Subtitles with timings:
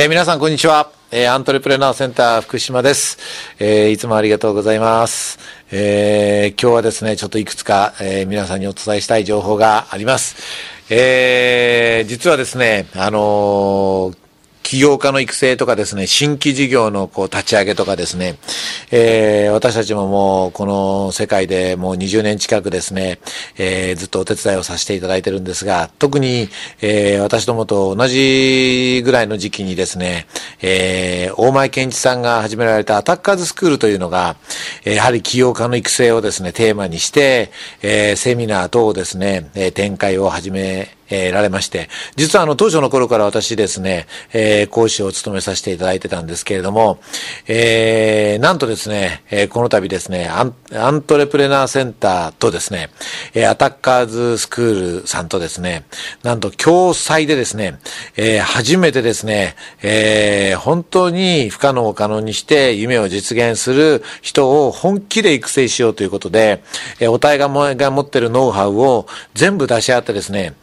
[0.00, 0.92] えー、皆さんこんにちは。
[1.10, 3.18] えー、アントレプレナーセンター福島です。
[3.58, 5.40] えー、いつもありがとうございます。
[5.72, 10.36] え、今日はですね、ちょっといくつか、え、皆さんにお伝えしたい情報があります。
[10.88, 14.12] え、実はですね、あの
[14.68, 18.36] 起業家の育成とかですね、新規事業のこう立ち上げとかですね、
[18.90, 23.18] えー、私たちももうこの世界でもう20年近くですね、
[23.56, 26.50] えー、ずっとお手伝いをさせていただいてるんですが、特に、
[26.82, 30.26] えー、私どもと同じぐらいの時期にですね、
[30.60, 34.36] えー、大前健一さんが始められたアタッカーズスクールというのが、
[34.84, 46.98] やはり起業家の育成をですね、テーマにして、えー、セミナー等をですね、展開を始めえー、られまして、実はあの当初の頃から私ですね、えー、講師を務めさせていただいてたんですけれども、
[47.46, 52.90] えー、なんとですね、えー、この度ですねアン、アントレプレナーセンターとですね、
[53.34, 55.84] えー、アタッカーズスクールさんとですね、
[56.22, 57.78] なんと共催でですね、
[58.16, 66.62] えー、初めてですね、えー、本当に不可能を可能にして夢を実現する人を本気で育成しようということで、
[67.00, 67.48] えー、お互いが
[67.90, 70.54] 持ってるノウハウを全部出し合ってですね、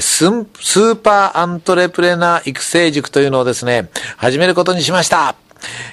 [0.00, 5.36] スーパーアントレプレナー育成塾というのをですね、始めることにしました。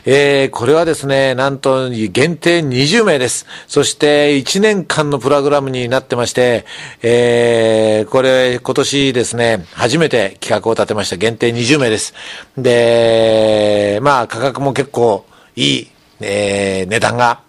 [0.05, 3.45] えー、これはですね、なんと限定20名です。
[3.67, 6.65] そして1年間のプログラムになってまして、
[7.01, 11.17] えー、これ今年ですね、初めて企画を立てました。
[11.17, 12.13] 限定20名です。
[12.57, 17.41] で、まあ価格も結構いい、えー、値段が、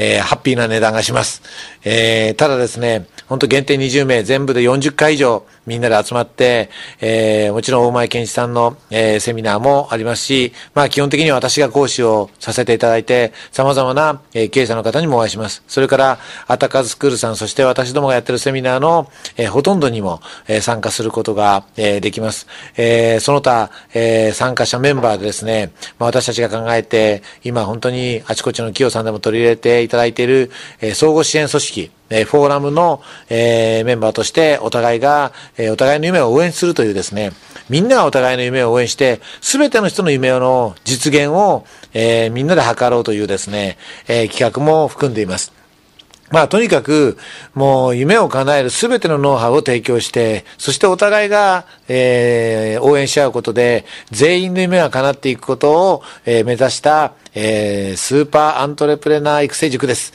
[0.00, 1.42] えー、ハッピーな値段がします。
[1.84, 15.62] えー、ただですね、本当限定20名、全部で40回以上みんなで集まって、えー、もちろん大前健一さんの、えー、セミナーもありますし、まあ基本的には私が講師をさせていただいて、様々な、えー、経営者の方にもお会いします。
[15.68, 22.46] それから、アタカズスクールさん、そして私どもがやってるセミナーの、えー、ほとんどにも、えー、参加することが、えー、できます。
[22.76, 30.50] えー、その他、えー、参加者メンバーでですね、まあ私たちが考えて、今本当にあちこちの企業さんでも取り入れていただいている、
[30.80, 37.32] えー、総合支援組織、えフォーラムの、え、メンバーとしてお互いが、え、お互いの夢を応援するというですね、
[37.68, 43.76] みんながお互いの夢を応援して、すべての人の夢の実現を、え、みんなで図ろうというですね、
[44.08, 45.57] え、企画も含んでいます。
[46.30, 47.16] まあ、とにかく、
[47.54, 60.12] もう、夢を叶えるすべてのノウハウを提供して、そしてお互いが、えー、応援し合うことで、全員の夢が叶っていくことを、えー、目指した、えー、スーパーアントレプレナー育成塾です。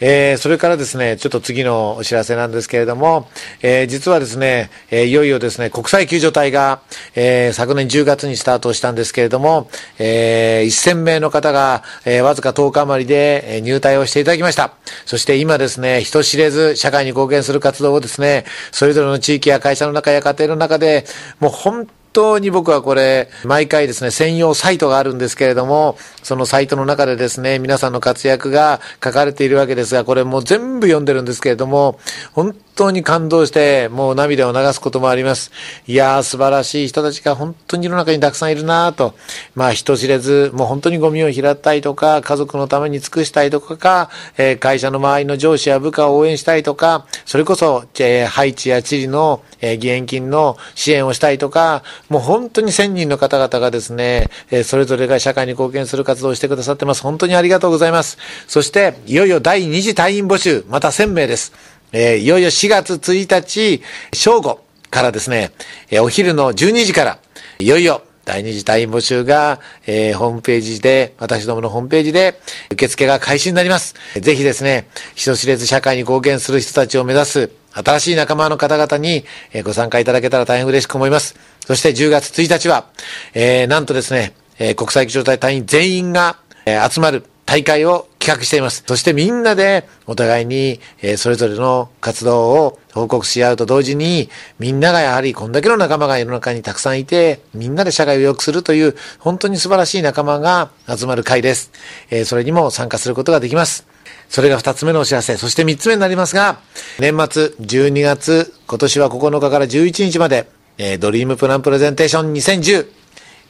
[0.00, 3.28] えー、それからですね、ちょっと次のお知らせなんですけれども、
[3.62, 6.80] えー、実はですね、えー、いよいよですね、国際救助隊が、
[7.14, 9.68] え、昨年10月にスタートしたんですけれども、
[9.98, 14.72] えー、1000名の方が、え、わずか10日余りで、入隊をしていただきました。
[15.04, 21.04] そして今ですね、人知れず社会に貢献する活動をですね、それぞれの地域や会社の中や家庭の中で、
[21.40, 31.98] もう本当当に僕はこれ、毎回ですね、専用サイトがあるんですけれども、そのサイトの中でですね、皆さんの活躍が書かれているわけですが、これもう全部読んでるんですけれども、
[32.32, 35.52] 本当に感動して、もう涙を流すこともあります。
[35.86, 39.14] いやー、素晴らしい人たちが本当に世の中にたくさんいるなと。
[39.54, 44.08] まあ、人知れず、もう本当にゴミを拾ったりとか、家族のために尽くしたいとか、
[44.38, 57.02] えー、会社の周りの上司や部下を応援したいとか、それこそ、えー、ハイチやチリの、えー、義援金の支援をしたいとか、もう本当に1000人の方々がですね、えー、それぞれが社会に貢献する活動をしてくださってます。
[57.02, 58.16] 本当にありがとうございます。
[58.48, 61.52] そして、いよいよ第2次隊員募集、また1000名です。
[61.92, 65.52] えー、いよいよ4月1日、正午からですね、
[65.90, 67.18] えー、お昼の12時から、
[67.58, 72.40] いよいよ第二次隊員募集が、えー、ホームページで、私どものホームページで
[72.70, 73.94] 受付が開始になります。
[74.20, 79.24] ぜひですね、人知れず社会に貢献する人たちを目指す新しい仲間の方々に
[79.64, 81.36] ご参加いただけたら大変嬉しく思います。
[81.66, 82.86] そして10月1日は、
[83.34, 86.36] えー、なんとですね、えー、国際機動隊隊員全員が、
[86.66, 88.84] えー、集まる大会を企画しています。
[88.86, 94.30] そしてみんなでお互いに、え、それぞれの活動を報告し合うと同時に、
[94.60, 101.72] みんながやはりこんだけの仲間が世の中にたくさんいて、みんなで社会を良くするという、本当に素晴らしい仲間が集まる会です。
[102.10, 103.86] え、それにも参加することができます。
[104.28, 105.36] それが二つ目のお知らせ。
[105.36, 106.60] そして三つ目になりますが、
[107.00, 110.48] 年末12月、今年は9日から11日まで、
[110.78, 112.86] え、ドリームプランプレゼンテーション2010、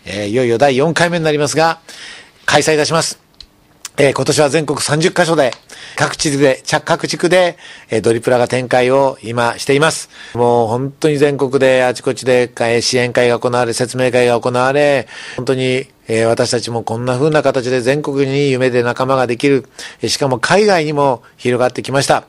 [0.06, 1.80] え、いよいよ第4回目になりますが、
[2.46, 3.29] 開催いたします。
[4.02, 5.50] えー、今年は全国30カ所で、
[5.94, 7.58] 各地で、各地区で、
[7.90, 10.08] えー、ドリプラが展開を今しています。
[10.32, 15.06] もう本当に全国であちこちで、えー、支援会が行われ、説明会が行われ、
[15.36, 19.66] 本当にえー、私たちもこんな風な形で全国に夢で仲間ができる、
[20.08, 22.24] しかも海外にも広がってきました。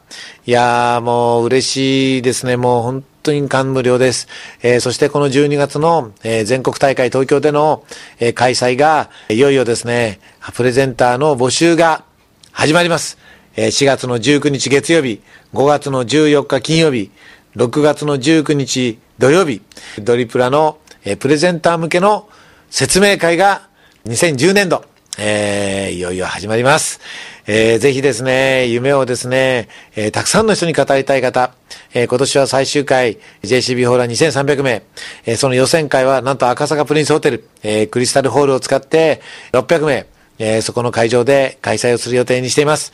[0.45, 2.57] いやーもう嬉しいですね。
[2.57, 4.27] もう本当に感無量です。
[4.61, 7.83] えーそしてこの12月の、えー全国大会東京での、
[8.19, 10.19] えー開催が、いよいよですね、
[10.53, 12.03] プレゼンターの募集が
[12.51, 13.17] 始まります。
[13.55, 15.21] えー4月の19日月曜日、
[15.53, 17.11] 5月の14日金曜日、
[17.55, 19.61] 6月の19日土曜日、
[19.99, 22.27] ドリプラの、えープレゼンター向けの
[22.69, 23.67] 説明会が
[24.05, 24.83] 2010年度、
[25.23, 26.99] えーいよいよ始まります。
[27.45, 31.53] えーぜひですね、夢をですね、えーたくさんの人に語りたい方、
[31.93, 34.81] えー今年は最終回、JCB ホールは2300名、
[35.27, 39.21] えーその予選会はなんと赤坂プリンスホテル、えークリスタルホールを使って
[39.53, 40.07] 600名、
[40.39, 42.91] えーそこの会場で開催をする予定にしています。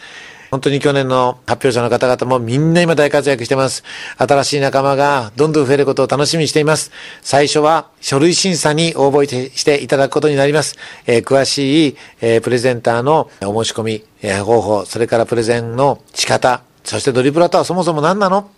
[0.52, 3.84] 本当に去年の発表者の方々もみんな今大活躍してます。
[4.18, 6.92] 新しい仲間がどんどん増えることを楽しみにしています。
[7.22, 10.76] 最初は書類審査に応募していただくことになります。
[11.06, 18.50] えー詳しい、えープレゼンターのお申し込み、えー方法、それからプレゼンの仕方、そしてドリブラとはそもそも何なの、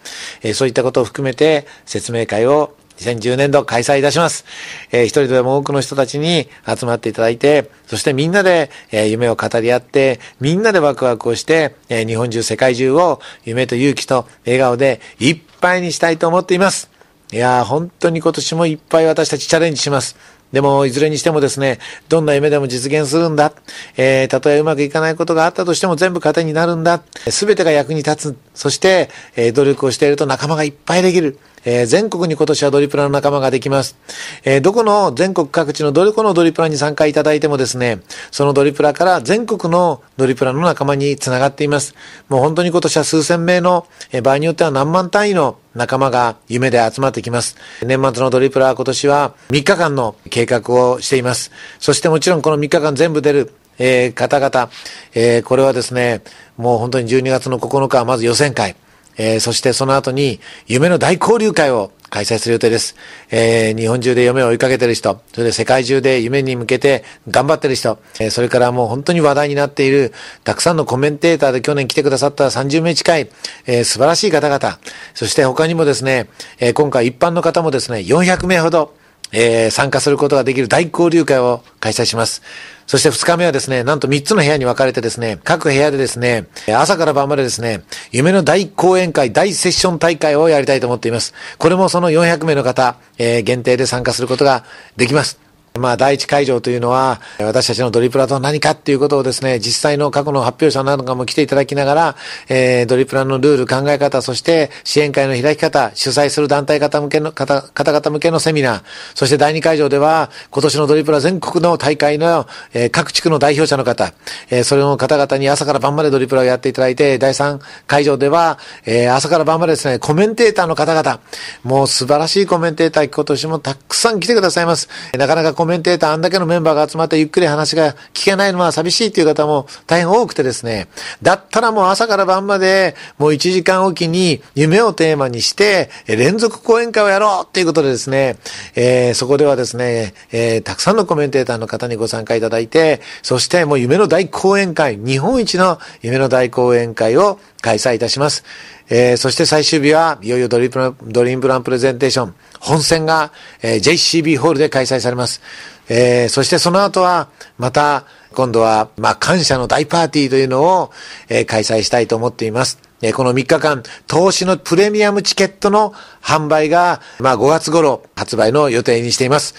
[0.44, 4.46] えーそういったことを含めて説明会を2010年度開催いたします。
[4.92, 16.90] えー一人でも多くの人たちに集まっていただいて、そしてみんなで、えー夢を語り合って、みんなでワクワクをして、えー日本中、世界中を夢と勇気と笑顔でいっぱいにしたいと思っています。
[17.31, 20.18] いやー、本当に今年もいっぱい私たちチャレンジします。
[20.51, 23.54] でも、いずれにしてもですね、どんな夢でも実現するんだ。
[23.98, 27.04] えー、たとえうまくいかないことがあったとしても全部糧になるんだ。
[27.30, 28.38] すべてが役に立つ。
[28.56, 31.38] そして、えー努力をしていると仲間がいっぱいできる。
[31.65, 33.97] えー全国に今年はドリプラの仲間ができます。
[34.44, 38.00] えーどこの全国各地のどこのドリプラに参加いただいてもですね、
[38.31, 41.95] そのドリプラから全国のドリプラの仲間につながっています。
[42.29, 47.56] もう本当に今年は数千名の、えー場合によっては何万単位の仲間が夢で集まってきます。
[47.83, 51.51] 年末のドリプラは今年は3日間の計画をしています。
[51.79, 54.69] そしてもちろんこの3日間全部出る、えー方々、
[55.13, 56.21] えーこれはですね、
[56.57, 58.75] もう本当に12月の9日はまず予選会。
[59.19, 62.95] えーそしてその後に夢の大交流会を開催する予定です。
[63.30, 70.13] えー日本中で夢を追いかけてる人、それで世界中で夢に向けて頑張ってる人、えーそれからもう本当に話題になっている
[70.44, 73.30] たくさんのコメンテーターで去年来てくださった30名近い、
[73.68, 74.80] えー素晴らしい方々、
[75.13, 76.30] そして他にもですね、
[76.60, 78.94] え今回一般の方もですね、400名ほど、
[79.31, 82.41] えー参加することができる大交流会を開催します。
[82.87, 91.33] そして2日目はですね、なんと3つの部屋に分かれてですね、各部屋でですね、朝から晩までですね、夢の大講演会、大セッション大会をやりたいと思っています。
[91.57, 94.63] これもその400名の方、えー限定で参加することが
[94.97, 95.49] できます。
[95.79, 102.15] まあ、第一会場というのは、私たちのドリプラとは何かっていうことをですね、実際の過去の発表者などかも来ていただきながら、
[102.47, 108.81] えー、ドリプラのルール、考え方、そして支援会の開き方、主催する団体方向けの、方、方々向けのセミナー、
[109.15, 114.13] そして第二会場では、今年のドリプラ全国の大会の、えー各地区の代表者の方、
[114.49, 121.19] えーそれの方々に朝から晩までドリプラをやっていただいて、第三会場では、えー朝から晩までですね、コメンテーターの方々、
[121.63, 124.89] もう素晴らしいコメンテーター、今年もたくさん来てくださいます。
[125.17, 130.88] なかなかコメメンテーター、あんだけのメンバーが集まってゆっくり話が聞けないのは寂しいという方も大変多くてですね、
[131.21, 138.38] だったらもう朝から晩まで、もう1時間おきに夢をテーマにして、え連続講演会をやろうっていうことでですね、
[138.75, 148.44] えーそこではですね、えーたくさんのコメンテーターの方にご参加いただいて、そしてもう夢の大講演会、日本一の夢の大講演会を開催いたします。
[148.89, 155.42] えーそして最終日はいよいよドリプドリームプランプレゼンテーション本戦が、えー JCB ホールで開催されます。
[155.89, 160.92] えーそしてその後はまた今度はまあ感謝の大パーティーというのを、
[161.28, 162.80] えー開催したいと思っています。
[163.01, 169.56] えーこの3日間、投資のプレミアムチケットの販売が、まあ5月頃発売の予定にしています。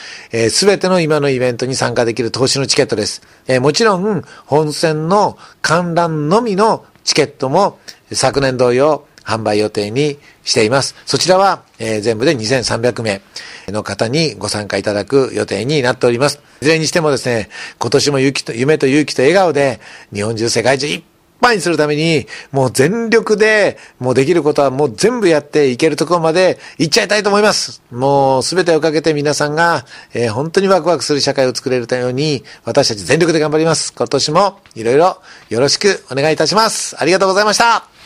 [0.51, 3.23] すべての今のイベントに参加できる投資のチケットです。
[3.47, 7.79] えーもちろん、本戦の観覧のみのチケットも
[8.13, 10.95] 昨年同様販売予定にしています。
[11.07, 13.21] そちらは、えー全部で2300名
[13.69, 16.41] の方にご参加いただく予定になっております。
[16.61, 19.81] いずれにしてもですね、今年も勇気と夢と勇気と笑顔で
[20.13, 21.03] 日本中世界中いっ
[21.41, 27.83] ぱいにするために、もう全力で、もうできることはもう全部やっていけるところまで行っちゃいたいと思います。
[27.91, 33.93] もうすべてをかけて皆さんが、えー本当にワクワクする社会を作れるように、私たち全力で頑張ります。
[33.93, 35.17] 今年もいろいろ
[35.49, 36.97] よろしくお願いいたします。
[36.99, 38.00] ありがとうございました。